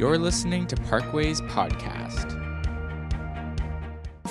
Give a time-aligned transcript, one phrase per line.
[0.00, 2.32] You're listening to Parkways Podcast.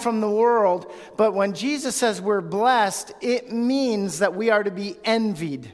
[0.01, 4.71] From the world, but when Jesus says we're blessed, it means that we are to
[4.71, 5.71] be envied.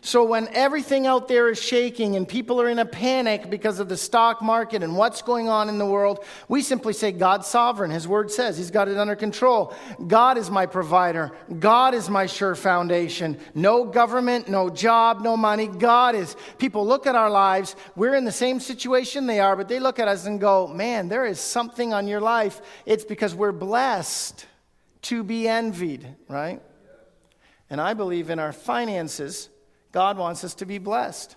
[0.00, 3.88] So when everything out there is shaking and people are in a panic because of
[3.88, 7.90] the stock market and what's going on in the world, we simply say, God's sovereign.
[7.90, 9.74] His word says He's got it under control.
[10.06, 11.32] God is my provider.
[11.58, 13.38] God is my sure foundation.
[13.54, 15.66] No government, no job, no money.
[15.66, 16.36] God is.
[16.58, 17.74] People look at our lives.
[17.96, 21.08] We're in the same situation they are, but they look at us and go, man,
[21.08, 22.60] there is something on your life.
[22.84, 24.46] It's because we're blessed
[25.02, 26.60] to be envied, right?
[27.70, 29.48] And I believe in our finances
[29.96, 31.36] God wants us to be blessed.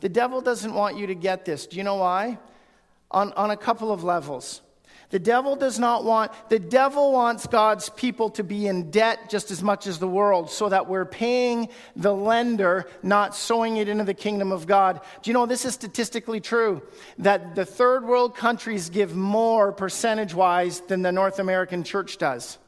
[0.00, 1.68] The devil doesn't want you to get this.
[1.68, 2.40] Do you know why?
[3.08, 4.62] On, on a couple of levels.
[5.10, 9.52] The devil does not want, the devil wants God's people to be in debt just
[9.52, 14.02] as much as the world so that we're paying the lender, not sowing it into
[14.02, 15.00] the kingdom of God.
[15.22, 16.82] Do you know this is statistically true?
[17.18, 22.58] That the third world countries give more percentage wise than the North American church does.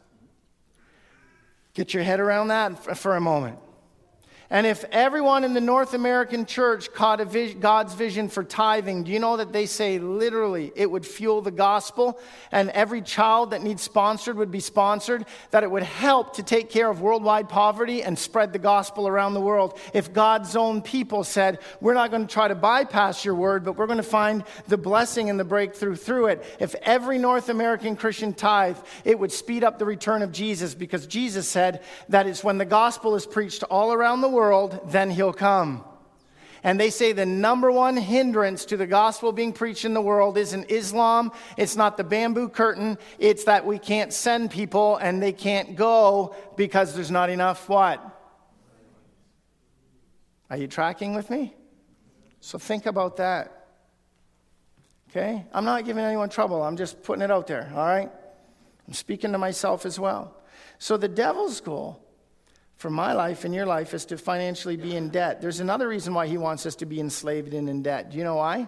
[1.75, 3.59] Get your head around that for a moment.
[4.53, 9.11] And if everyone in the North American church caught vis- God's vision for tithing, do
[9.11, 13.63] you know that they say literally it would fuel the gospel and every child that
[13.63, 15.25] needs sponsored would be sponsored?
[15.53, 19.33] That it would help to take care of worldwide poverty and spread the gospel around
[19.33, 19.79] the world.
[19.95, 23.79] If God's own people said, We're not going to try to bypass your word, but
[23.79, 26.45] we're going to find the blessing and the breakthrough through it.
[26.61, 31.07] If every North American Christian tithe, it would speed up the return of Jesus because
[31.07, 31.81] Jesus said
[32.11, 35.85] that it's when the gospel is preached all around the world world, then he'll come.
[36.65, 40.37] And they say the number one hindrance to the gospel being preached in the world
[40.37, 41.31] isn't Islam.
[41.57, 42.99] It's not the bamboo curtain.
[43.21, 47.99] It's that we can't send people and they can't go because there's not enough what?
[50.51, 51.55] Are you tracking with me?
[52.41, 53.69] So think about that.
[55.09, 55.47] Okay?
[55.53, 56.65] I'm not giving anyone trouble.
[56.65, 58.11] I'm just putting it out there, all right?
[58.89, 60.35] I'm speaking to myself as well.
[60.81, 62.03] So the devil's goal
[62.83, 65.41] for my life and your life is to financially be in debt.
[65.41, 68.11] There's another reason why he wants us to be enslaved and in debt.
[68.11, 68.67] Do you know why?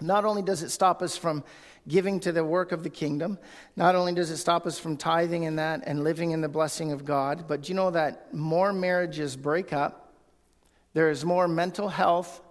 [0.00, 1.44] Not only does it stop us from
[1.86, 3.38] giving to the work of the kingdom,
[3.76, 6.90] not only does it stop us from tithing in that and living in the blessing
[6.90, 10.12] of God, but do you know that more marriages break up?
[10.92, 12.42] There is more mental health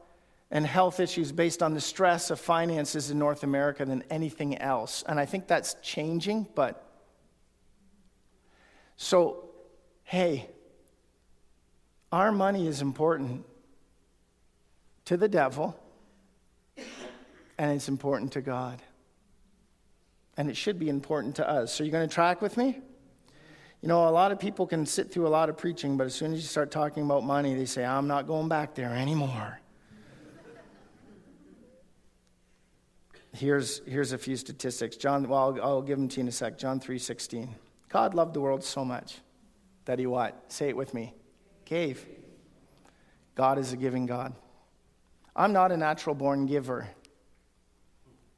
[0.49, 5.03] and health issues based on the stress of finances in North America than anything else.
[5.09, 6.85] And I think that's changing, but
[8.95, 9.49] so,
[10.05, 10.49] hey,
[12.11, 13.45] our money is important
[15.05, 15.77] to the devil,
[17.57, 18.81] and it's important to God.
[20.37, 21.73] And it should be important to us.
[21.73, 22.79] So, you're going to track with me?
[23.81, 26.13] You know, a lot of people can sit through a lot of preaching, but as
[26.13, 29.59] soon as you start talking about money, they say, I'm not going back there anymore.
[33.33, 34.97] here's, here's a few statistics.
[34.97, 36.57] John, well, I'll, I'll give them to you in a sec.
[36.57, 37.49] John 3.16.
[37.89, 39.17] God loved the world so much
[39.85, 40.51] that he what?
[40.51, 41.13] Say it with me
[41.69, 42.05] gave.
[43.35, 44.33] God is a giving God.
[45.35, 46.89] I'm not a natural born giver.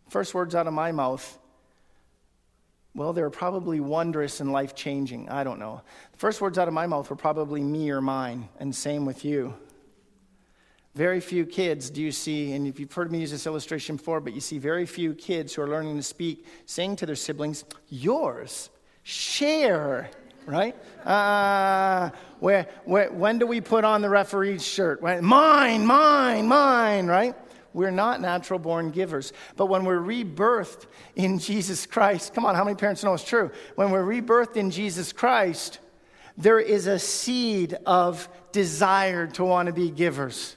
[0.09, 1.40] First words out of my mouth,
[2.94, 5.30] well, they were probably wondrous and life changing.
[5.30, 5.81] I don't know.
[6.18, 9.56] First words out of my mouth were probably me or mine, and same with you.
[10.94, 14.20] Very few kids do you see, and if you've heard me use this illustration before,
[14.20, 17.64] but you see very few kids who are learning to speak saying to their siblings,
[17.88, 18.70] Yours,
[19.03, 20.12] share
[20.46, 20.75] right?
[21.06, 22.09] Uh,
[22.40, 25.02] where, where, when do we put on the referee's shirt?
[25.02, 27.35] When, mine, mine, mine, right?
[27.74, 29.31] We're not natural born givers.
[29.56, 30.85] But when we're rebirthed
[31.16, 33.52] in Jesus Christ, come on, how many parents know it's true?
[33.75, 35.79] When we're rebirthed in Jesus Christ,
[36.38, 40.56] there is a seed of desire to want to be givers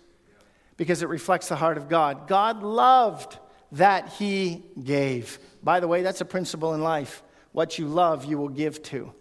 [0.77, 2.27] because it reflects the heart of God.
[2.27, 3.39] God loved
[3.73, 5.39] that He gave.
[5.63, 7.23] By the way, that's a principle in life.
[7.53, 9.13] What you love, you will give to.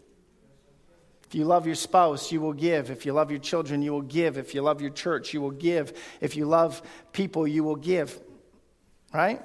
[1.33, 2.91] If you love your spouse, you will give.
[2.91, 4.37] If you love your children, you will give.
[4.37, 5.99] If you love your church, you will give.
[6.21, 6.79] If you love
[7.11, 8.21] people, you will give.
[9.11, 9.41] Right?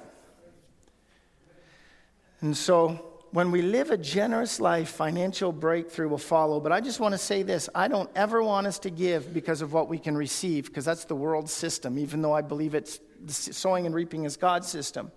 [2.41, 6.59] And so, when we live a generous life, financial breakthrough will follow.
[6.59, 9.63] But I just want to say this I don't ever want us to give because
[9.63, 12.99] of what we can receive, because that's the world system, even though I believe it's
[13.25, 15.11] sowing and reaping is God's system.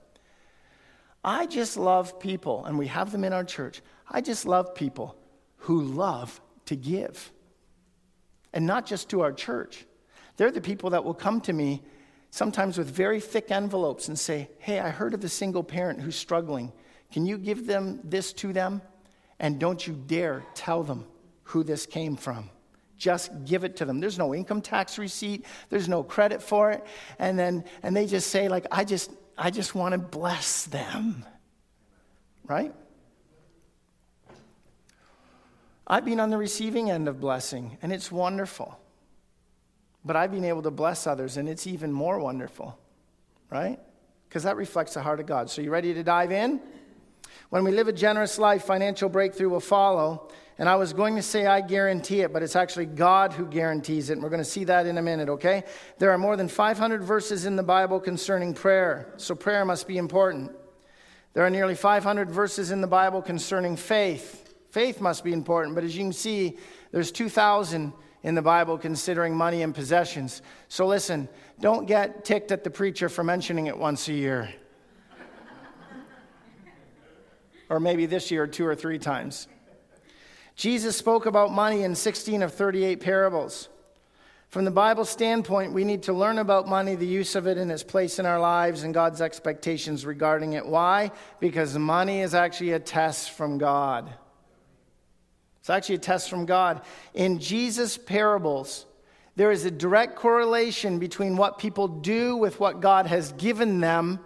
[1.23, 3.83] I just love people, and we have them in our church.
[4.09, 5.19] I just love people
[5.59, 7.31] who love to give.
[8.53, 9.87] And not just to our church.
[10.37, 11.83] They're the people that will come to me
[12.31, 16.17] sometimes with very thick envelopes and say, Hey, I heard of the single parent who's
[16.17, 16.73] struggling.
[17.13, 18.83] Can you give them this to them?
[19.39, 21.07] And don't you dare tell them
[21.45, 22.51] who this came from.
[22.97, 23.99] just give it to them.
[23.99, 26.87] There's no income tax receipt, there's no credit for it.
[27.19, 31.25] And then and they just say like I just I just want to bless them.
[32.45, 32.73] Right?
[35.93, 38.81] I've been on the receiving end of blessing and it's wonderful.
[40.07, 42.79] But I've been able to bless others and it's even more wonderful.
[43.51, 43.79] Right?
[44.27, 45.51] Because that reflects the heart of God.
[45.51, 46.63] So you ready to dive in?
[47.51, 50.31] When we live a generous life, financial breakthrough will follow.
[50.57, 54.09] And I was going to say I guarantee it, but it's actually God who guarantees
[54.09, 54.15] it.
[54.15, 55.63] And we're going to see that in a minute, okay?
[55.99, 59.99] There are more than 500 verses in the Bible concerning prayer, so prayer must be
[59.99, 60.53] important.
[61.35, 64.42] There are nearly 500 verses in the Bible concerning faith.
[64.73, 66.57] Faith must be important, but as you can see,
[66.93, 67.93] there's 2,000
[68.23, 70.41] in the Bible considering money and possessions.
[70.69, 71.29] So listen,
[71.61, 74.49] don't get ticked at the preacher for mentioning it once a year.
[77.69, 79.47] or maybe this year two or three times.
[80.57, 83.69] Jesus spoke about money in 16 of 38 parables.
[84.49, 87.71] From the Bible standpoint, we need to learn about money, the use of it, and
[87.71, 90.65] its place in our lives, and God's expectations regarding it.
[90.65, 91.11] Why?
[91.41, 94.15] Because money is actually a test from God.
[95.63, 96.81] It's actually a test from God.
[97.15, 98.85] In Jesus' parables,
[99.37, 104.19] there is a direct correlation between what people do with what God has given them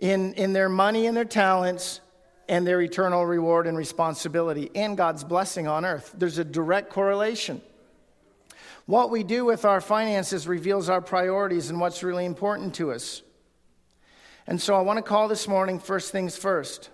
[0.00, 2.00] in, in their money and their talents
[2.48, 6.12] and their eternal reward and responsibility and God's blessing on earth.
[6.18, 7.62] There's a direct correlation.
[8.86, 13.22] What we do with our finances reveals our priorities and what's really important to us.
[14.48, 16.90] And so I want to call this morning First Things First.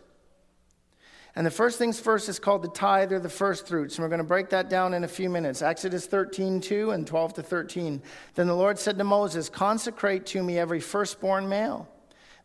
[1.36, 3.96] And the first things first is called the tithe or the first fruits.
[3.96, 5.62] And we're going to break that down in a few minutes.
[5.62, 8.02] Exodus 13, 2 and 12 to 13.
[8.34, 11.88] Then the Lord said to Moses, Consecrate to me every firstborn male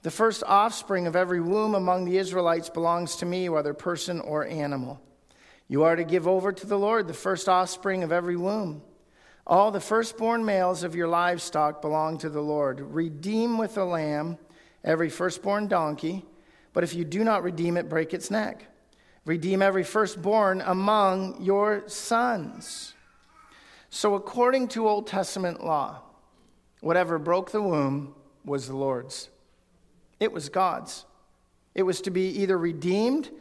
[0.06, 4.46] the first offspring of every womb among the Israelites belongs to me, whether person or
[4.46, 5.02] animal.
[5.68, 8.84] You are to give over to the Lord the first offspring of every womb.
[9.48, 12.82] All the firstborn males of your livestock belong to the Lord.
[12.82, 14.38] Redeem with a lamb
[14.84, 16.24] every firstborn donkey,
[16.72, 18.68] but if you do not redeem it, break its neck.
[19.26, 22.94] Redeem every firstborn among your sons.
[23.90, 26.02] So, according to Old Testament law,
[26.82, 28.14] whatever broke the womb
[28.46, 29.30] was the Lord's.
[30.20, 31.06] It was God's.
[31.74, 33.32] It was to be either redeemed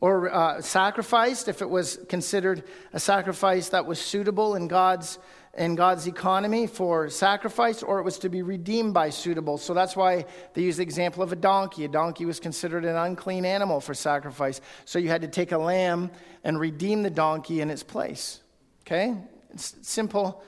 [0.00, 5.18] or uh, sacrificed if it was considered a sacrifice that was suitable in God's
[5.56, 9.58] in God's economy for sacrifice, or it was to be redeemed by suitable.
[9.58, 11.84] So that's why they use the example of a donkey.
[11.84, 14.60] A donkey was considered an unclean animal for sacrifice.
[14.84, 16.10] So you had to take a lamb
[16.42, 18.40] and redeem the donkey in its place.
[18.82, 19.16] Okay?
[19.52, 20.42] It's simple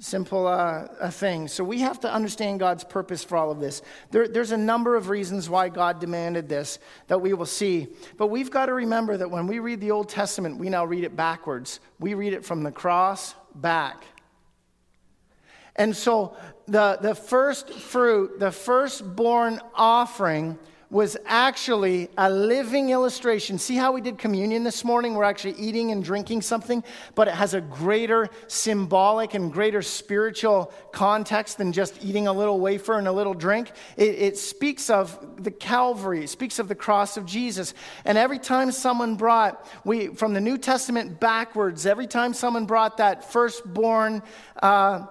[0.00, 1.48] simple uh, thing.
[1.48, 3.80] So we have to understand God's purpose for all of this.
[4.10, 7.88] There, there's a number of reasons why God demanded this that we will see.
[8.16, 11.04] But we've got to remember that when we read the Old Testament, we now read
[11.04, 11.80] it backwards.
[12.00, 14.04] We read it from the cross back.
[15.76, 16.36] And so
[16.66, 20.58] the, the first fruit, the firstborn offering,
[20.94, 23.58] was actually a living illustration.
[23.58, 25.14] See how we did communion this morning?
[25.14, 26.84] We're actually eating and drinking something,
[27.16, 32.60] but it has a greater symbolic and greater spiritual context than just eating a little
[32.60, 33.72] wafer and a little drink.
[33.96, 37.74] It, it speaks of the Calvary, it speaks of the cross of Jesus.
[38.04, 42.98] And every time someone brought, we from the New Testament backwards, every time someone brought
[42.98, 44.22] that firstborn,
[44.62, 45.06] uh,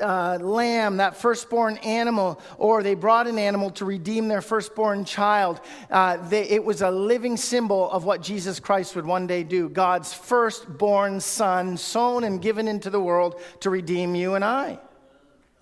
[0.00, 5.60] uh, lamb, that firstborn animal, or they brought an animal to redeem their firstborn child.
[5.90, 9.68] Uh, they, it was a living symbol of what Jesus Christ would one day do
[9.68, 14.78] God's firstborn son, sown and given into the world to redeem you and I.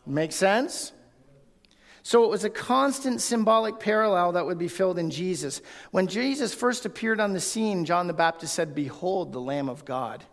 [0.07, 0.93] Make sense?
[2.05, 5.63] So it was a constant symbolic parallel that would be filled in Jesus.
[5.93, 9.85] When Jesus first appeared on the scene, John the Baptist said, Behold the Lamb of
[9.85, 10.25] God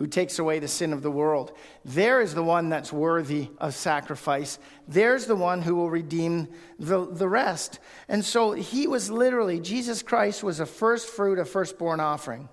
[0.00, 1.52] who takes away the sin of the world.
[1.84, 4.58] There is the one that's worthy of sacrifice.
[4.88, 7.78] There's the one who will redeem the, the rest.
[8.08, 12.48] And so he was literally, Jesus Christ was a first fruit, a firstborn offering.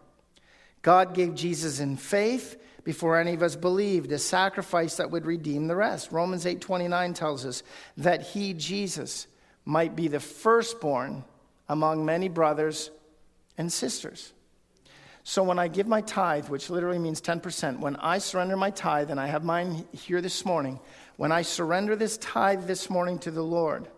[0.81, 5.67] God gave Jesus in faith before any of us believed a sacrifice that would redeem
[5.67, 6.11] the rest.
[6.11, 7.63] Romans 8:29 tells us
[7.95, 9.25] that he Jesus
[9.63, 11.23] might be the firstborn
[11.69, 12.91] among many brothers
[13.57, 14.33] and sisters.
[15.29, 19.11] So when I give my tithe, which literally means 10%, when I surrender my tithe,
[19.11, 20.79] and I have mine here this morning,
[21.17, 23.89] when I surrender this tithe this morning to the Lord,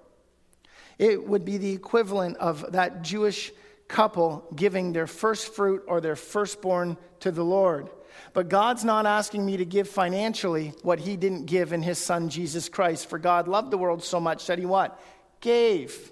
[0.97, 3.51] it would be the equivalent of that Jewish
[3.87, 7.91] couple giving their first fruit or their firstborn to the Lord.
[8.33, 12.29] But God's not asking me to give financially what he didn't give in his son
[12.29, 13.07] Jesus Christ.
[13.07, 14.99] For God loved the world so much that he what?
[15.41, 16.11] Gave.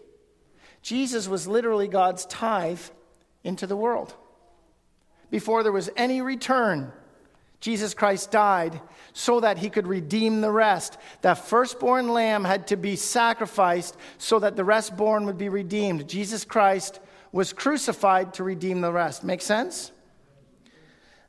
[0.84, 2.82] Jesus was literally God's tithe
[3.44, 4.14] into the world
[5.30, 6.92] before there was any return.
[7.60, 8.80] Jesus Christ died
[9.14, 10.98] so that he could redeem the rest.
[11.22, 16.08] That firstborn lamb had to be sacrificed so that the rest born would be redeemed.
[16.08, 17.00] Jesus Christ
[17.32, 19.24] was crucified to redeem the rest.
[19.24, 19.92] Make sense?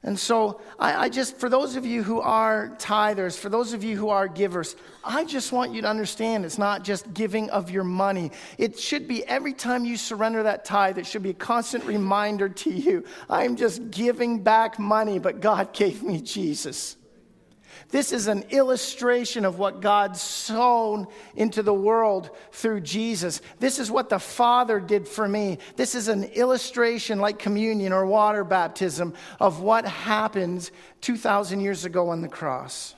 [0.05, 3.83] And so, I, I, just, for those of you who are tithers, for those of
[3.83, 7.71] you who are givers, I just want you to understand it's not just giving of
[7.71, 8.31] your money.
[8.59, 12.49] It should be every time you surrender that tithe, it should be a constant reminder
[12.49, 16.98] to you I'm just giving back money, but God gave me Jesus.
[17.91, 23.41] This is an illustration of what God sown into the world through Jesus.
[23.61, 25.59] This is what the Father did for me.
[25.77, 32.11] This is an illustration, like communion or water baptism, of what happened 2,000 years ago
[32.11, 32.95] on the cross.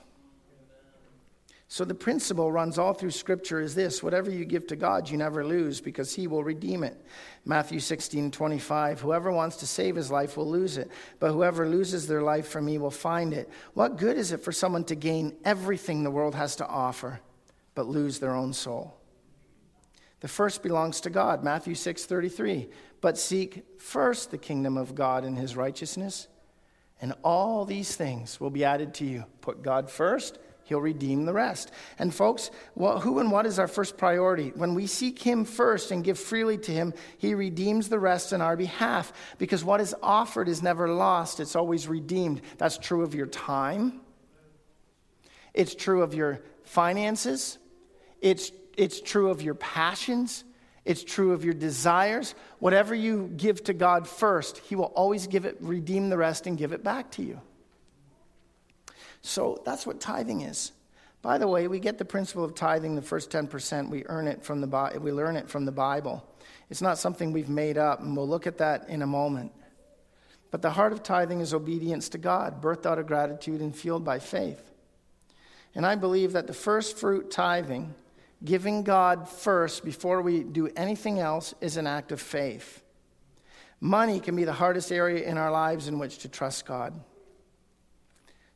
[1.72, 5.16] So the principle runs all through Scripture is this whatever you give to God, you
[5.16, 7.00] never lose because He will redeem it.
[7.44, 9.00] Matthew 16, 25.
[9.00, 12.60] Whoever wants to save his life will lose it, but whoever loses their life for
[12.60, 13.48] me will find it.
[13.74, 17.20] What good is it for someone to gain everything the world has to offer,
[17.76, 18.96] but lose their own soul?
[20.18, 22.68] The first belongs to God, Matthew 6, 33.
[23.00, 26.26] But seek first the kingdom of God and his righteousness,
[27.00, 29.24] and all these things will be added to you.
[29.40, 31.72] Put God first He'll redeem the rest.
[31.98, 34.52] And folks, well, who and what is our first priority?
[34.54, 38.40] When we seek Him first and give freely to Him, He redeems the rest on
[38.40, 42.42] our behalf because what is offered is never lost, it's always redeemed.
[42.56, 44.00] That's true of your time,
[45.54, 47.58] it's true of your finances,
[48.20, 50.44] it's, it's true of your passions.
[50.82, 52.34] It's true of your desires.
[52.58, 56.56] Whatever you give to God first, He will always give it, redeem the rest, and
[56.56, 57.40] give it back to you.
[59.22, 60.72] So that's what tithing is.
[61.22, 64.42] By the way, we get the principle of tithing, the first 10%, we earn it
[64.42, 66.24] from the we learn it from the Bible.
[66.70, 69.52] It's not something we've made up, and we'll look at that in a moment.
[70.50, 74.04] But the heart of tithing is obedience to God, birthed out of gratitude and fueled
[74.04, 74.70] by faith.
[75.74, 77.94] And I believe that the first fruit tithing,
[78.44, 82.82] giving God first before we do anything else, is an act of faith.
[83.80, 86.98] Money can be the hardest area in our lives in which to trust God.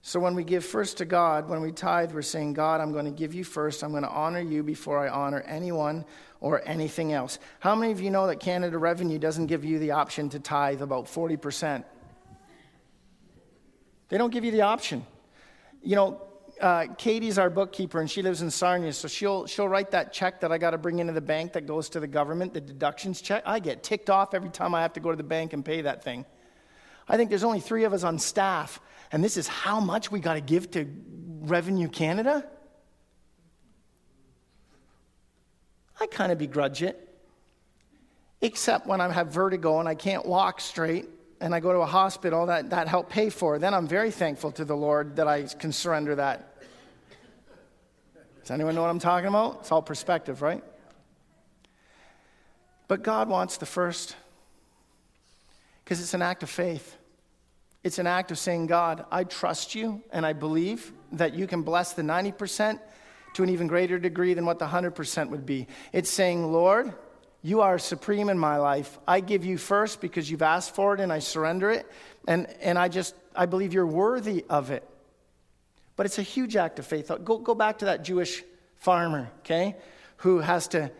[0.06, 3.06] So when we give first to God, when we tithe, we're saying, God, I'm going
[3.06, 3.82] to give you first.
[3.82, 6.04] I'm going to honor you before I honor anyone
[6.42, 7.38] or anything else.
[7.60, 10.82] How many of you know that Canada Revenue doesn't give you the option to tithe
[10.82, 11.84] about 40%?
[14.10, 15.06] They don't give you the option.
[15.82, 16.22] You know,
[16.60, 20.38] uh, Katie's our bookkeeper and she lives in Sarnia, so she'll, she'll write that check
[20.42, 23.22] that I got to bring into the bank that goes to the government, the deductions
[23.22, 23.42] check.
[23.46, 25.80] I get ticked off every time I have to go to the bank and pay
[25.80, 26.26] that thing.
[27.08, 28.80] I think there's only three of us on staff
[29.14, 30.88] and this is how much we got to give to
[31.42, 32.44] Revenue Canada?
[36.00, 37.00] I kind of begrudge it.
[38.40, 41.08] Except when I have vertigo and I can't walk straight
[41.40, 43.58] and I go to a hospital that that helped pay for.
[43.60, 46.56] Then I'm very thankful to the Lord that I can surrender that.
[48.40, 49.58] Does anyone know what I'm talking about?
[49.60, 50.64] It's all perspective, right?
[52.88, 54.16] But God wants the first
[55.84, 56.96] because it's an act of faith.
[57.82, 61.62] It's an act of saying, God, I trust you and I believe that you can
[61.62, 62.80] bless the 90%
[63.34, 65.66] to an even greater degree than what the 100% would be.
[65.92, 66.94] It's saying, Lord,
[67.42, 68.98] you are supreme in my life.
[69.06, 71.86] I give you first because you've asked for it and I surrender it.
[72.26, 74.88] And, and I just, I believe you're worthy of it.
[75.96, 77.10] But it's a huge act of faith.
[77.22, 78.42] Go, go back to that Jewish
[78.76, 79.76] farmer, okay,
[80.18, 80.90] who has to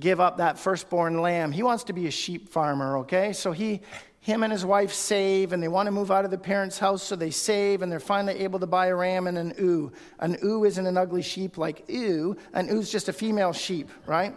[0.00, 1.52] give up that firstborn lamb.
[1.52, 3.32] He wants to be a sheep farmer, okay?
[3.32, 3.80] So he,
[4.24, 7.02] him and his wife save and they want to move out of the parents' house,
[7.02, 9.92] so they save and they're finally able to buy a ram and an ewe.
[10.18, 14.34] An ewe isn't an ugly sheep like ewe, an ewe's just a female sheep, right?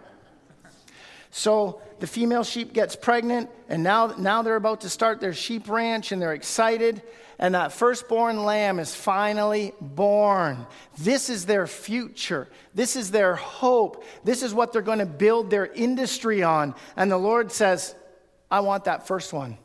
[1.32, 5.70] So the female sheep gets pregnant, and now, now they're about to start their sheep
[5.70, 7.01] ranch and they're excited.
[7.39, 10.67] And that firstborn lamb is finally born.
[10.98, 12.50] This is their future.
[12.75, 14.03] This is their hope.
[14.25, 16.75] This is what they're going to build their industry on.
[16.98, 17.96] And the Lord says,
[18.51, 19.58] I want that first one.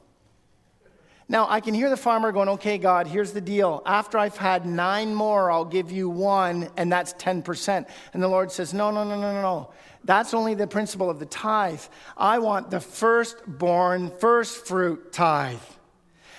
[1.33, 3.83] Now, I can hear the farmer going, okay, God, here's the deal.
[3.87, 7.87] After I've had nine more, I'll give you one, and that's 10%.
[8.13, 9.71] And the Lord says, no, no, no, no, no, no.
[10.05, 11.81] That's only the principle of the tithe.
[12.19, 15.57] I want the firstborn, first fruit tithe.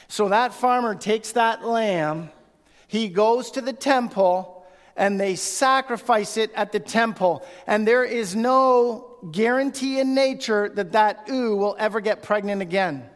[0.10, 2.30] So that farmer takes that lamb,
[2.88, 4.64] he goes to the temple,
[4.96, 7.44] and they sacrifice it at the temple.
[7.66, 13.10] And there is no guarantee in nature that that ewe will ever get pregnant again.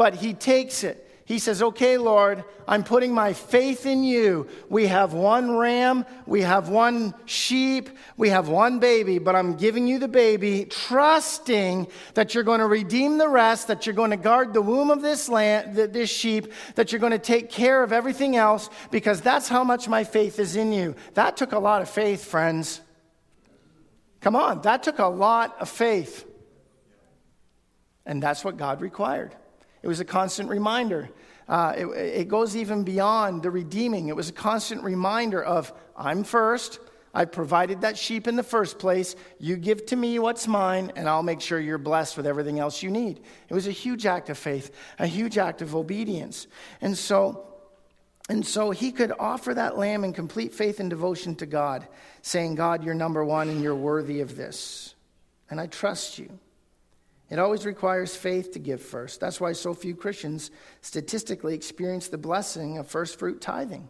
[0.00, 4.48] But he takes it, He says, Okay, Lord, I'm putting my faith in you.
[4.70, 9.86] We have one ram, we have one sheep, we have one baby, but I'm giving
[9.86, 14.16] you the baby, trusting that you're going to redeem the rest, that you're going to
[14.16, 17.92] guard the womb of this land, this sheep, that you're going to take care of
[17.92, 20.96] everything else, because that's how much my faith is in you.
[21.12, 22.80] That took a lot of faith, friends.
[24.22, 26.24] Come on, that took a lot of faith.
[28.06, 29.36] And that's what God required.
[29.82, 31.10] It was a constant reminder.
[31.48, 34.08] Uh, it, it goes even beyond the redeeming.
[34.08, 36.78] It was a constant reminder of, I'm first.
[37.12, 39.16] I provided that sheep in the first place.
[39.38, 42.84] You give to me what's mine, and I'll make sure you're blessed with everything else
[42.84, 43.20] you need.
[43.48, 46.46] It was a huge act of faith, a huge act of obedience.
[46.80, 47.48] And so,
[48.28, 51.88] and so he could offer that lamb in complete faith and devotion to God,
[52.22, 54.94] saying, God, you're number one and you're worthy of this.
[55.50, 56.38] And I trust you.
[57.30, 59.20] It always requires faith to give first.
[59.20, 63.88] That's why so few Christians statistically experience the blessing of first fruit tithing.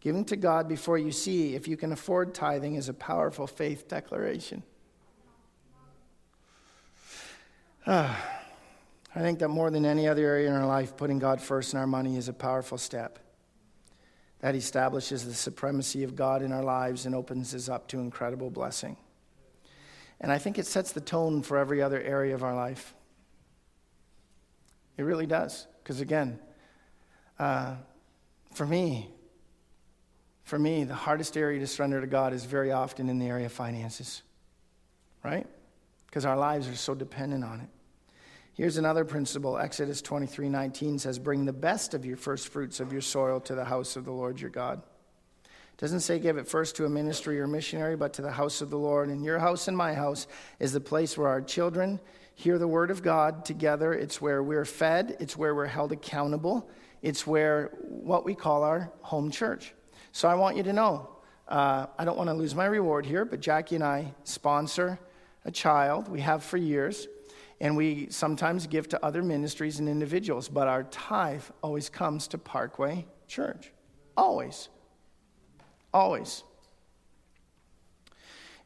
[0.00, 3.88] Giving to God before you see if you can afford tithing is a powerful faith
[3.88, 4.62] declaration.
[7.84, 8.14] Uh,
[9.14, 11.80] I think that more than any other area in our life, putting God first in
[11.80, 13.18] our money is a powerful step.
[14.40, 18.50] That establishes the supremacy of God in our lives and opens us up to incredible
[18.50, 18.96] blessing.
[20.20, 22.94] And I think it sets the tone for every other area of our life.
[24.96, 25.66] It really does.
[25.82, 26.38] Because again,
[27.38, 27.76] uh,
[28.52, 29.10] for me,
[30.42, 33.46] for me, the hardest area to surrender to God is very often in the area
[33.46, 34.22] of finances,
[35.22, 35.46] right?
[36.06, 37.68] Because our lives are so dependent on it.
[38.54, 39.56] Here's another principle.
[39.56, 43.54] Exodus 23 19 says, Bring the best of your first fruits of your soil to
[43.54, 44.82] the house of the Lord your God
[45.78, 48.68] doesn't say give it first to a ministry or missionary, but to the house of
[48.68, 49.08] the Lord.
[49.08, 50.26] And your house and my house
[50.58, 52.00] is the place where our children
[52.34, 53.94] hear the word of God together.
[53.94, 56.68] It's where we're fed, it's where we're held accountable,
[57.00, 59.72] it's where what we call our home church.
[60.12, 61.08] So I want you to know
[61.48, 64.98] uh, I don't want to lose my reward here, but Jackie and I sponsor
[65.44, 66.08] a child.
[66.08, 67.06] We have for years.
[67.60, 72.38] And we sometimes give to other ministries and individuals, but our tithe always comes to
[72.38, 73.72] Parkway Church.
[74.16, 74.68] Always.
[75.92, 76.44] Always.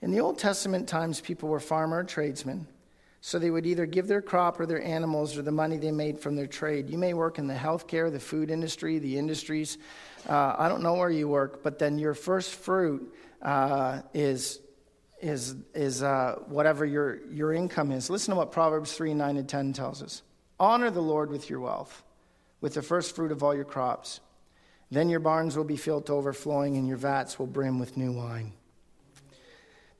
[0.01, 2.67] In the Old Testament times, people were farmer or tradesmen,
[3.21, 6.19] so they would either give their crop or their animals or the money they made
[6.19, 6.91] from their trade.
[6.91, 9.79] You may work in the healthcare, the food industry, the industries.
[10.29, 14.61] Uh, I don't know where you work, but then your first fruit uh, is
[15.21, 18.11] is is uh, whatever your your income is.
[18.11, 20.23] Listen to what Proverbs three nine and ten tells us.
[20.59, 22.03] Honor the Lord with your wealth,
[22.61, 24.19] with the first fruit of all your crops.
[24.93, 28.13] Then your barns will be filled to overflowing, and your vats will brim with new
[28.13, 28.53] wine.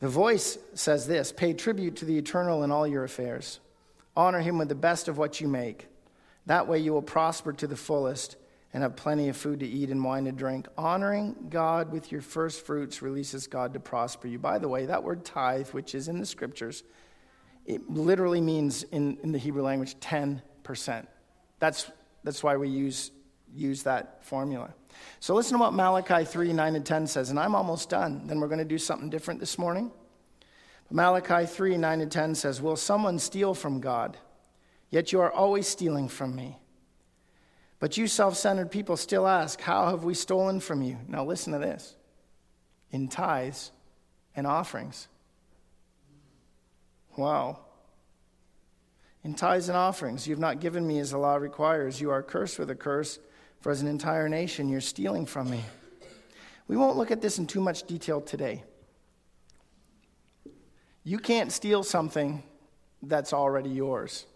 [0.01, 3.59] The voice says this Pay tribute to the eternal in all your affairs.
[4.15, 5.89] Honor him with the best of what you make.
[6.45, 8.37] That way you will prosper to the fullest
[8.75, 10.69] and have plenty of food to eat and wine to drink.
[10.77, 14.39] Honoring God with your first fruits releases God to prosper you.
[14.39, 16.83] By the way, that word tithe, which is in the scriptures,
[17.65, 21.07] it literally means in, in the Hebrew language 10%.
[21.61, 21.91] That's,
[22.25, 23.11] that's why we use,
[23.55, 24.75] use that formula.
[25.21, 28.27] So listen to what Malachi 3 9 and 10 says, and I'm almost done.
[28.27, 29.91] Then we're going to do something different this morning.
[30.91, 34.19] Malachi 3 9 and 10 says, Will someone steal from God?
[34.91, 36.59] Yet you are always stealing from me.
[37.81, 40.99] But you self centered people still ask, How have we stolen from you?
[41.09, 41.97] Now listen to this
[42.91, 43.73] in tithes
[44.37, 45.09] and offerings.
[47.17, 47.61] Wow.
[49.25, 52.01] In tithes and offerings, you've not given me as the law requires.
[52.01, 53.19] You are cursed with a curse
[53.63, 55.61] for as an entire nation, you're stealing from me.
[56.67, 58.65] We won't look at this in too much detail today.
[61.05, 62.43] You can't steal something
[63.03, 64.27] that's already yours.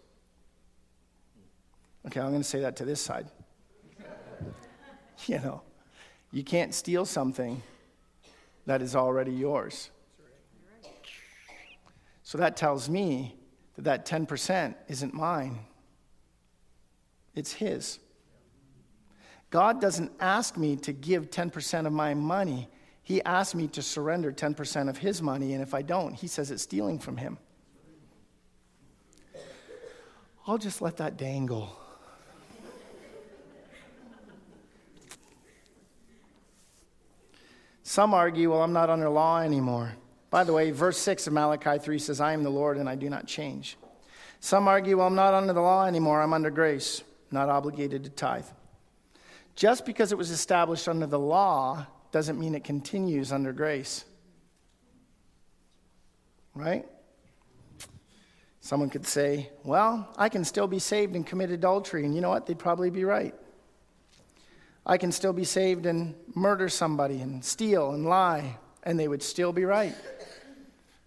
[2.05, 3.27] Okay, I'm going to say that to this side.
[5.27, 5.61] you know,
[6.31, 7.61] you can't steal something
[8.65, 9.89] that is already yours.
[12.23, 13.35] So that tells me
[13.75, 15.59] that that 10% isn't mine,
[17.35, 17.99] it's his.
[19.49, 22.67] God doesn't ask me to give 10% of my money.
[23.03, 26.51] He asks me to surrender 10% of his money, and if I don't, he says
[26.51, 27.37] it's stealing from him.
[30.45, 31.77] I'll just let that dangle.
[37.83, 39.93] Some argue, well, I'm not under law anymore.
[40.29, 42.95] By the way, verse 6 of Malachi 3 says, I am the Lord and I
[42.95, 43.77] do not change.
[44.41, 48.09] Some argue, well, I'm not under the law anymore, I'm under grace, not obligated to
[48.09, 48.45] tithe.
[49.57, 54.05] Just because it was established under the law doesn't mean it continues under grace.
[56.53, 56.85] Right?
[58.61, 62.05] Someone could say, Well, I can still be saved and commit adultery.
[62.05, 62.45] And you know what?
[62.45, 63.33] They'd probably be right.
[64.85, 68.59] I can still be saved and murder somebody and steal and lie.
[68.83, 69.95] And they would still be right.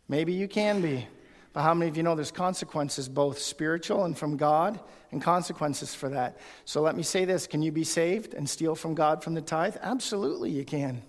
[0.08, 1.06] Maybe you can be.
[1.52, 4.78] But how many of you know there's consequences, both spiritual and from God,
[5.10, 6.38] and consequences for that?
[6.64, 9.40] So let me say this Can you be saved and steal from God from the
[9.40, 9.76] tithe?
[9.80, 11.02] Absolutely, you can.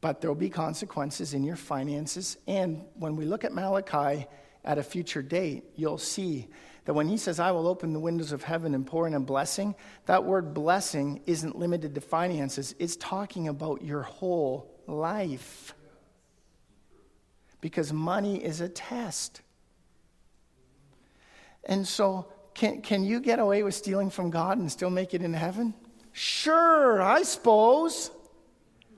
[0.00, 2.36] But there will be consequences in your finances.
[2.48, 4.26] And when we look at Malachi
[4.64, 6.48] at a future date, you'll see
[6.84, 9.20] that when he says, I will open the windows of heaven and pour in a
[9.20, 9.76] blessing,
[10.06, 15.74] that word blessing isn't limited to finances, it's talking about your whole life
[17.62, 19.40] because money is a test.
[21.64, 25.22] And so, can, can you get away with stealing from God and still make it
[25.22, 25.72] in heaven?
[26.12, 28.10] Sure, I suppose.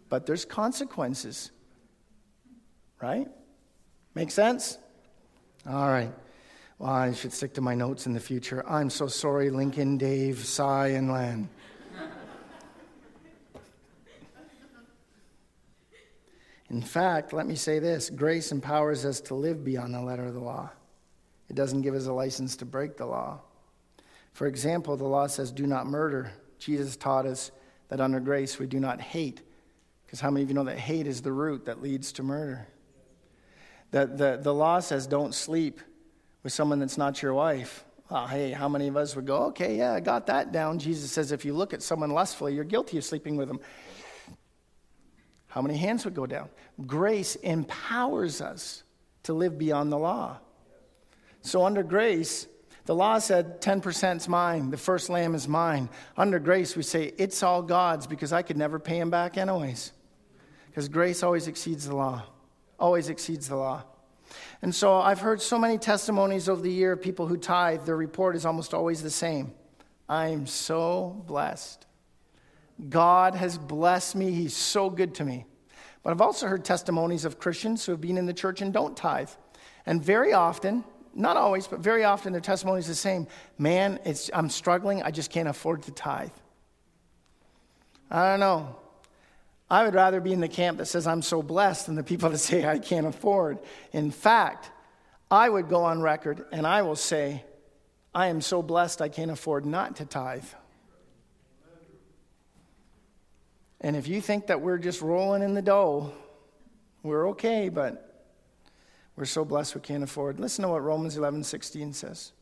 [0.09, 1.53] But there's consequences.
[3.01, 3.29] Right?
[4.15, 4.79] Make sense?
[5.69, 6.13] All right.
[6.79, 8.65] Well, I should stick to my notes in the future.
[8.67, 11.51] I'm so sorry, Lincoln, Dave, Cy, and Len.
[16.71, 20.35] In fact, let me say this grace empowers us to live beyond the letter of
[20.35, 20.71] the law,
[21.49, 23.41] it doesn't give us a license to break the law.
[24.33, 26.33] For example, the law says, do not murder.
[26.59, 27.53] Jesus taught us
[27.89, 29.43] that under grace we do not hate,
[30.05, 32.67] because how many of you know that hate is the root that leads to murder?
[33.91, 35.81] The, the, the law says, don't sleep
[36.43, 37.85] with someone that's not your wife.
[38.11, 40.79] Well, hey, how many of us would go, okay, yeah, I got that down?
[40.79, 43.61] Jesus says, if you look at someone lustfully, you're guilty of sleeping with them.
[45.55, 46.49] How many hands would go down?
[46.85, 48.83] Grace empowers us
[49.23, 50.39] to live beyond the law.
[51.43, 52.49] So, under grace,
[52.87, 55.91] the law said 10% is mine, the first lamb is mine.
[56.17, 59.93] Under grace, we say it's all God's because I could never pay him back, anyways.
[60.67, 62.25] Because grace always exceeds the law,
[62.77, 63.85] always exceeds the law.
[64.61, 67.85] And so I've heard so many testimonies over the year of people who tithe.
[67.85, 69.55] Their report is almost always the same
[70.09, 71.87] I'm so blessed.
[72.89, 74.31] God has blessed me.
[74.33, 75.47] He's so good to me.
[76.03, 78.97] But I've also heard testimonies of Christians who have been in the church and don't
[78.97, 79.31] tithe.
[79.87, 80.85] And very often,
[81.15, 83.27] not always, but very often their testimony is the same.
[83.59, 83.99] Man,
[84.33, 85.03] I'm struggling.
[85.03, 86.31] I just can't afford to tithe.
[88.11, 88.77] I don't know.
[89.71, 92.31] I would rather be in the camp that says I'm so blessed than the people
[92.31, 93.59] that say I can't afford.
[93.93, 94.71] In fact,
[95.31, 97.45] I would go on record and I will say,
[98.15, 100.45] I am so blessed I can't afford not to tithe.
[103.81, 106.13] And if you think that we're just rolling in the dough,
[107.03, 108.27] we're okay, but
[109.17, 110.41] we're so blessed we can't afford.
[110.41, 112.33] Listen to what Romans 11 16 says.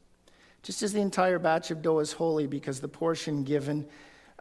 [0.62, 3.86] Just as the entire batch of dough is holy because the portion given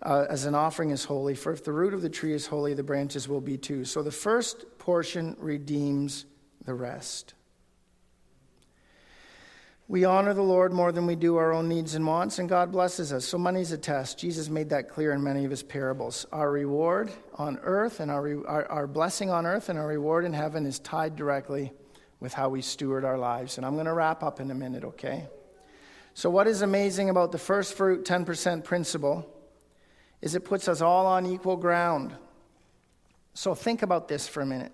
[0.03, 2.73] uh, as an offering is holy, for if the root of the tree is holy,
[2.73, 3.85] the branches will be too.
[3.85, 6.25] So the first portion redeems
[6.65, 7.33] the rest.
[9.91, 12.71] We honor the Lord more than we do our own needs and wants, and God
[12.71, 13.25] blesses us.
[13.25, 14.17] So money's a test.
[14.17, 16.25] Jesus made that clear in many of his parables.
[16.31, 20.23] Our reward on earth and our, re- our, our blessing on earth and our reward
[20.23, 21.73] in heaven is tied directly
[22.21, 23.57] with how we steward our lives.
[23.57, 25.27] And I'm going to wrap up in a minute, okay?
[26.13, 29.29] So, what is amazing about the first fruit 10% principle
[30.21, 32.15] is it puts us all on equal ground.
[33.33, 34.71] So, think about this for a minute.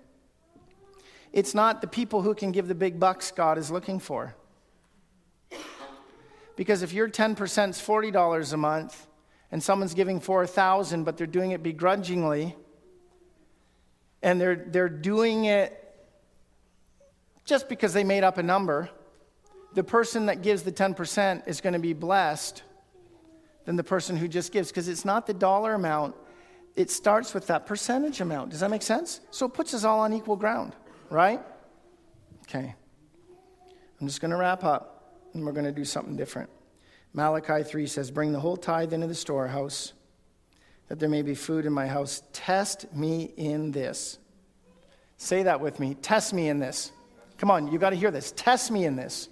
[1.34, 4.36] It's not the people who can give the big bucks God is looking for.
[6.58, 9.08] Because if your 10% is $40 a month
[9.52, 12.58] and someone's giving 4000 but they're doing it begrudgingly
[14.22, 15.84] and they're, they're doing it
[17.46, 18.90] just because they made up a number,
[19.76, 22.64] the person that gives the 10% is going to be blessed
[23.66, 26.16] than the person who just gives because it's not the dollar amount,
[26.76, 28.50] it starts with that percentage amount.
[28.50, 29.22] Does that make sense?
[29.30, 30.76] So it puts us all on equal ground,
[31.12, 31.40] right?
[32.44, 32.74] Okay.
[34.02, 34.97] I'm just going to wrap up
[35.38, 36.50] and we're going to do something different.
[37.14, 39.94] Malachi 3 says, Bring the whole tithe into the storehouse,
[40.88, 42.22] that there may be food in my house.
[42.34, 44.20] Test me in this.
[45.18, 45.96] Say that with me.
[45.96, 46.92] Test me in this.
[47.38, 48.34] Come on, you've got to hear this.
[48.36, 49.30] Test me in this,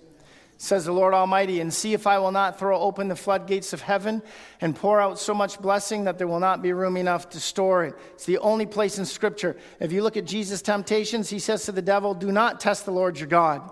[0.58, 3.82] says the Lord Almighty, and see if I will not throw open the floodgates of
[3.82, 4.22] heaven
[4.62, 7.84] and pour out so much blessing that there will not be room enough to store
[7.84, 7.96] it.
[8.14, 9.58] It's the only place in Scripture.
[9.80, 12.92] If you look at Jesus' temptations, he says to the devil, Do not test the
[12.92, 13.70] Lord your God.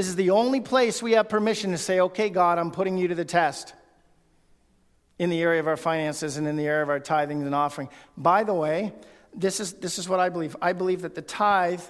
[0.00, 3.08] This is the only place we have permission to say, okay, God, I'm putting you
[3.08, 3.74] to the test
[5.18, 7.90] in the area of our finances and in the area of our tithing and offering.
[8.16, 8.94] By the way,
[9.34, 10.56] this is, this is what I believe.
[10.62, 11.82] I believe that the tithe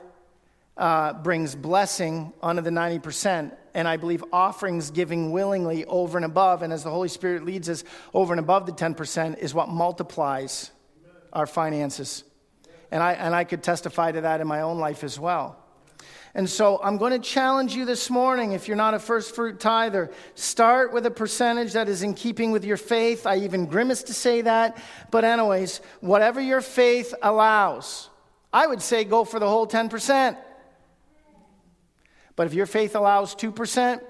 [0.76, 6.62] uh, brings blessing onto the 90%, and I believe offerings giving willingly over and above,
[6.62, 10.72] and as the Holy Spirit leads us over and above the 10%, is what multiplies
[11.32, 12.24] our finances.
[12.90, 15.59] And I, and I could testify to that in my own life as well.
[16.34, 19.58] And so I'm going to challenge you this morning if you're not a first fruit
[19.58, 23.26] tither, start with a percentage that is in keeping with your faith.
[23.26, 24.80] I even grimace to say that.
[25.10, 28.08] But, anyways, whatever your faith allows,
[28.52, 30.36] I would say go for the whole 10%.
[32.36, 34.00] But if your faith allows 2%,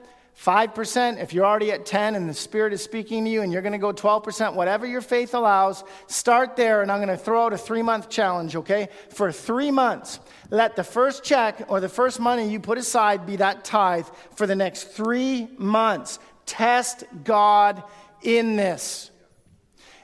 [0.44, 3.60] 5%, if you're already at 10 and the Spirit is speaking to you and you're
[3.60, 7.44] going to go 12%, whatever your faith allows, start there and I'm going to throw
[7.44, 8.88] out a three month challenge, okay?
[9.10, 13.36] For three months, let the first check or the first money you put aside be
[13.36, 16.18] that tithe for the next three months.
[16.46, 17.82] Test God
[18.22, 19.09] in this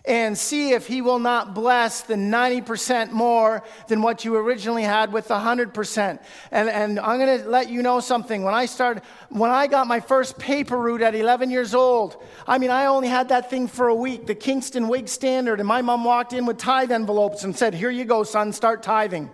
[0.06, 5.12] and see if he will not bless the 90% more than what you originally had
[5.12, 6.20] with the 100%.
[6.52, 8.44] And, and I'm going to let you know something.
[8.44, 12.58] When I started, when I got my first paper route at 11 years old, I
[12.58, 15.82] mean, I only had that thing for a week, the Kingston Whig Standard, and my
[15.82, 19.30] mom walked in with tithe envelopes and said, Here you go, son, start tithing.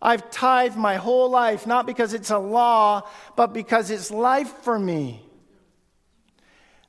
[0.00, 4.78] I've tithed my whole life, not because it's a law, but because it's life for
[4.78, 5.22] me.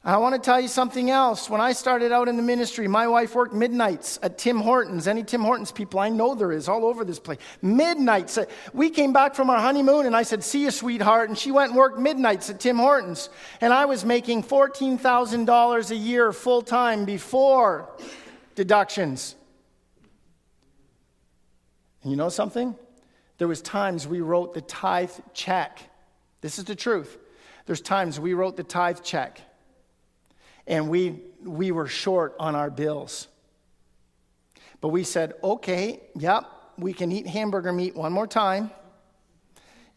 [0.07, 1.49] I want to tell you something else.
[1.49, 5.07] When I started out in the ministry, my wife worked midnights at Tim Hortons.
[5.07, 7.39] Any Tim Hortons people I know there is all over this place.
[7.63, 8.37] Midnights.
[8.37, 11.29] Uh, we came back from our honeymoon and I said, See you, sweetheart.
[11.29, 13.31] And she went and worked midnights at Tim Hortons.
[13.61, 17.89] And I was making $14,000 a year full time before
[18.53, 19.35] deductions.
[22.03, 22.75] And you know something?
[23.39, 25.79] There was times we wrote the tithe check.
[26.41, 27.17] This is the truth.
[27.65, 29.41] There's times we wrote the tithe check
[30.67, 33.27] and we, we were short on our bills.
[34.81, 36.45] But we said, okay, yep,
[36.77, 38.71] we can eat hamburger meat one more time.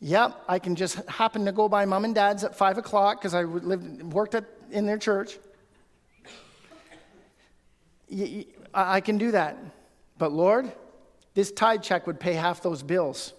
[0.01, 3.35] Yep, I can just happen to go by mom and dad's at five o'clock because
[3.35, 5.39] I lived, worked at, in their church.
[8.73, 9.59] I can do that.
[10.17, 10.71] But Lord,
[11.35, 13.33] this tithe check would pay half those bills.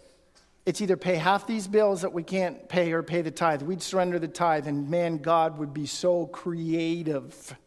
[0.69, 3.63] It's either pay half these bills that we can't pay or pay the tithe.
[3.63, 7.58] We'd surrender the tithe, and man, God would be so creative.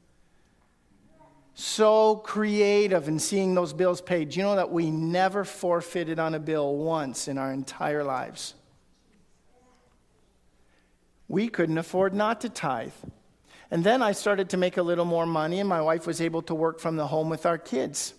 [1.54, 4.28] So creative in seeing those bills paid.
[4.28, 8.54] Do you know that we never forfeited on a bill once in our entire lives?
[11.26, 12.92] We couldn't afford not to tithe.
[13.72, 16.42] And then I started to make a little more money, and my wife was able
[16.42, 18.14] to work from the home with our kids.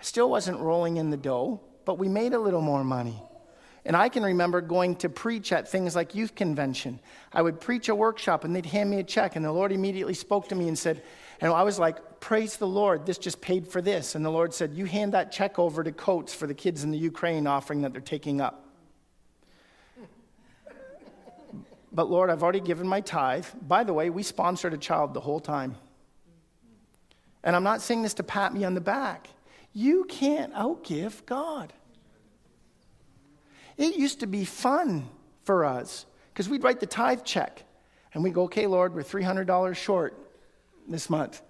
[0.00, 3.22] I still wasn't rolling in the dough, but we made a little more money.
[3.84, 7.00] And I can remember going to preach at things like youth convention.
[7.32, 10.14] I would preach a workshop and they'd hand me a check, and the Lord immediately
[10.14, 11.02] spoke to me and said,
[11.42, 14.14] and I was like, Praise the Lord, this just paid for this.
[14.14, 16.92] And the Lord said, You hand that check over to Coates for the kids in
[16.92, 18.64] the Ukraine offering that they're taking up.
[21.92, 23.46] but Lord, I've already given my tithe.
[23.60, 25.74] By the way, we sponsored a child the whole time.
[27.42, 29.28] And I'm not saying this to pat me on the back.
[29.72, 31.72] You can't outgive God.
[33.82, 35.08] It used to be fun
[35.42, 37.64] for us because we'd write the tithe check
[38.14, 40.16] and we'd go, okay, Lord, we're $300 short
[40.86, 41.42] this month.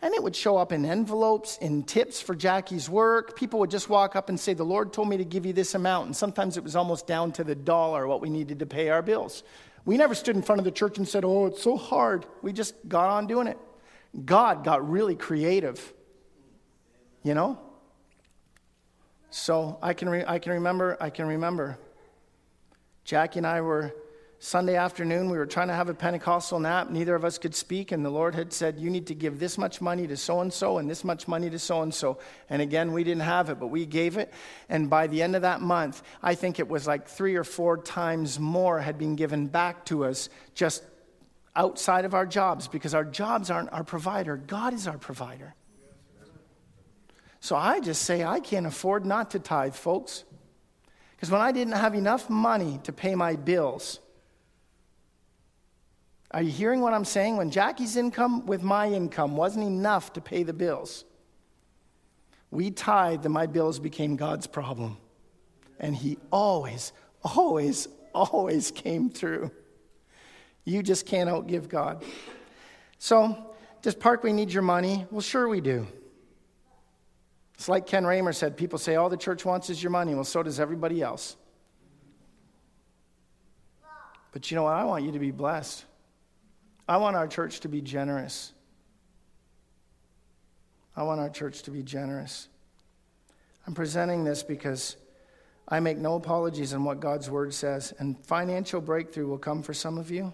[0.00, 3.34] And it would show up in envelopes, in tips for Jackie's work.
[3.34, 5.74] People would just walk up and say, The Lord told me to give you this
[5.74, 6.06] amount.
[6.06, 9.02] And sometimes it was almost down to the dollar what we needed to pay our
[9.02, 9.42] bills.
[9.84, 12.24] We never stood in front of the church and said, Oh, it's so hard.
[12.40, 13.58] We just got on doing it.
[14.24, 15.92] God got really creative,
[17.22, 17.58] you know?
[19.30, 21.78] So I can, re- I can remember, I can remember.
[23.04, 23.94] Jackie and I were,
[24.42, 26.88] Sunday afternoon, we were trying to have a Pentecostal nap.
[26.88, 29.58] Neither of us could speak, and the Lord had said, You need to give this
[29.58, 32.18] much money to so and so, and this much money to so and so.
[32.48, 34.32] And again, we didn't have it, but we gave it.
[34.70, 37.76] And by the end of that month, I think it was like three or four
[37.76, 40.84] times more had been given back to us just
[41.54, 45.54] outside of our jobs because our jobs aren't our provider, God is our provider.
[47.40, 50.24] So I just say I can't afford not to tithe, folks.
[51.16, 53.98] Because when I didn't have enough money to pay my bills,
[56.30, 57.36] are you hearing what I'm saying?
[57.36, 61.04] When Jackie's income with my income wasn't enough to pay the bills,
[62.50, 64.98] we tithed and my bills became God's problem.
[65.78, 69.50] And He always, always, always came through.
[70.64, 72.04] You just can't outgive God.
[72.98, 75.06] So, does Parkway need your money?
[75.10, 75.86] Well, sure we do.
[77.60, 80.14] It's like Ken Raymer said people say, all the church wants is your money.
[80.14, 81.36] Well, so does everybody else.
[84.32, 84.72] But you know what?
[84.72, 85.84] I want you to be blessed.
[86.88, 88.54] I want our church to be generous.
[90.96, 92.48] I want our church to be generous.
[93.66, 94.96] I'm presenting this because
[95.68, 99.74] I make no apologies on what God's word says, and financial breakthrough will come for
[99.74, 100.32] some of you.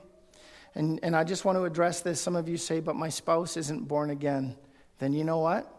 [0.77, 2.21] And, and I just want to address this.
[2.21, 4.55] Some of you say, but my spouse isn't born again.
[5.01, 5.73] Then you know what?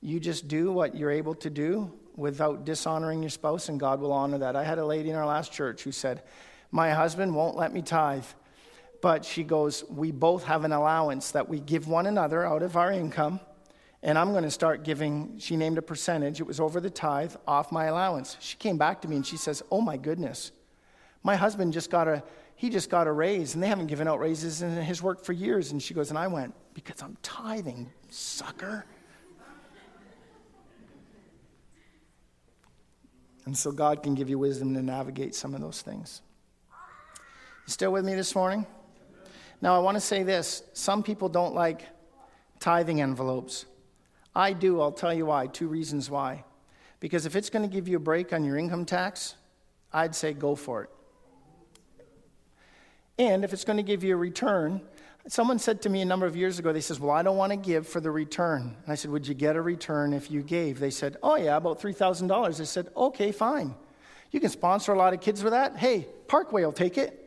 [0.00, 4.12] You just do what you're able to do without dishonoring your spouse, and God will
[4.12, 4.56] honor that.
[4.56, 6.22] I had a lady in our last church who said,
[6.70, 8.24] My husband won't let me tithe.
[9.02, 12.76] But she goes, We both have an allowance that we give one another out of
[12.76, 13.40] our income.
[14.02, 17.34] And I'm going to start giving, she named a percentage, it was over the tithe,
[17.46, 18.38] off my allowance.
[18.40, 20.52] She came back to me and she says, Oh my goodness,
[21.22, 22.22] my husband just got a,
[22.56, 25.34] he just got a raise and they haven't given out raises in his work for
[25.34, 25.72] years.
[25.72, 28.86] And she goes, And I went, Because I'm tithing, sucker.
[33.50, 36.22] And so God can give you wisdom to navigate some of those things.
[37.66, 38.64] You still with me this morning?
[39.60, 41.82] Now, I want to say this some people don't like
[42.60, 43.66] tithing envelopes.
[44.36, 44.80] I do.
[44.80, 45.48] I'll tell you why.
[45.48, 46.44] Two reasons why.
[47.00, 49.34] Because if it's going to give you a break on your income tax,
[49.92, 50.90] I'd say go for it.
[53.18, 54.80] And if it's going to give you a return,
[55.28, 57.52] someone said to me a number of years ago, they says, "Well, I don't want
[57.52, 60.42] to give for the return." And I said, "Would you get a return if you
[60.42, 63.74] gave?" They said, "Oh yeah, about three thousand dollars." I said, "Okay, fine.
[64.30, 65.76] You can sponsor a lot of kids with that.
[65.76, 67.20] Hey, Parkway will take it."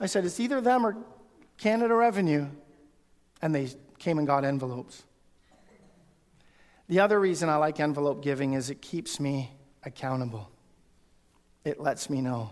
[0.00, 0.96] I said, It's either them or
[1.58, 2.46] Canada Revenue.
[3.42, 5.04] And they came and got envelopes.
[6.88, 9.52] The other reason I like envelope giving is it keeps me
[9.84, 10.50] accountable,
[11.64, 12.50] it lets me know.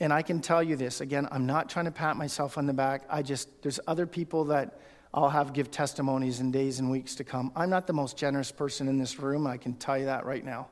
[0.00, 2.72] And I can tell you this again, I'm not trying to pat myself on the
[2.72, 3.04] back.
[3.08, 4.80] I just, there's other people that
[5.12, 7.52] I'll have give testimonies in days and weeks to come.
[7.54, 10.44] I'm not the most generous person in this room, I can tell you that right
[10.44, 10.68] now.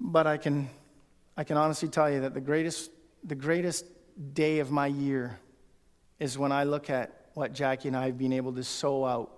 [0.00, 0.70] But I can
[1.40, 2.90] I can honestly tell you that the greatest,
[3.24, 3.86] the greatest
[4.34, 5.38] day of my year
[6.18, 9.30] is when I look at what Jackie and I have been able to sow out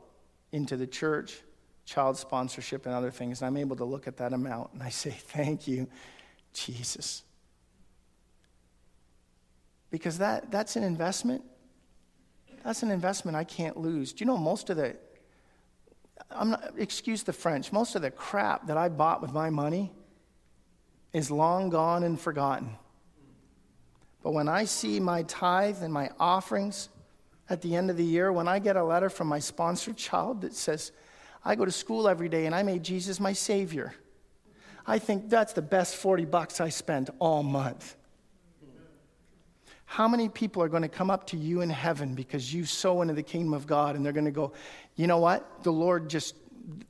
[0.50, 1.40] into the church,
[1.84, 3.40] child sponsorship, and other things.
[3.40, 5.86] And I'm able to look at that amount and I say, Thank you,
[6.52, 7.22] Jesus.
[9.92, 11.44] Because that, that's an investment.
[12.64, 14.12] That's an investment I can't lose.
[14.12, 14.96] Do you know most of the,
[16.30, 19.92] I'm not, excuse the French, most of the crap that I bought with my money
[21.12, 22.70] is long gone and forgotten.
[24.22, 26.88] But when I see my tithe and my offerings
[27.50, 30.40] at the end of the year, when I get a letter from my sponsored child
[30.40, 30.92] that says,
[31.44, 33.94] I go to school every day and I made Jesus my Savior,
[34.86, 37.96] I think that's the best 40 bucks I spent all month.
[39.92, 43.02] How many people are going to come up to you in heaven because you sow
[43.02, 44.54] into the kingdom of God and they're going to go,
[44.96, 45.62] you know what?
[45.64, 46.34] The Lord just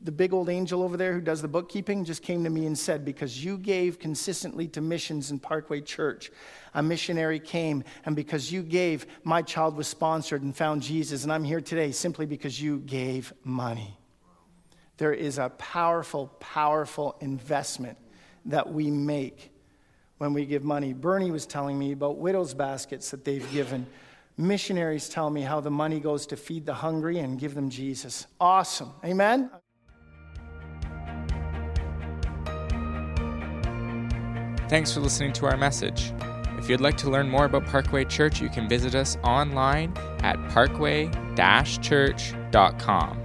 [0.03, 2.79] the big old angel over there who does the bookkeeping just came to me and
[2.79, 6.31] said, Because you gave consistently to missions in Parkway Church,
[6.75, 11.33] a missionary came, and because you gave, my child was sponsored and found Jesus, and
[11.33, 13.99] I'm here today simply because you gave money.
[14.99, 17.99] There is a powerful, powerful investment
[18.45, 19.52] that we make
[20.23, 20.93] when we give money.
[20.93, 23.85] Bernie was telling me about widows' baskets that they've given.
[24.37, 28.29] Missionaries tell me how the money goes to feed the hungry and give them Jesus.
[28.41, 28.93] Awesome.
[29.05, 29.51] Amen.
[34.69, 36.13] Thanks for listening to our message.
[36.57, 40.37] If you'd like to learn more about Parkway Church, you can visit us online at
[40.51, 41.11] parkway
[41.83, 43.22] church.com.